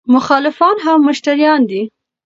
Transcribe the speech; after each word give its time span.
مخالفان 0.15 0.75
هم 0.85 0.99
مشتریان 1.09 1.61
دي. 1.69 1.81